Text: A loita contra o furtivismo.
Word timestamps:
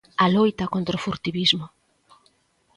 A 0.23 0.25
loita 0.35 0.65
contra 0.73 0.97
o 0.99 1.03
furtivismo. 1.05 1.65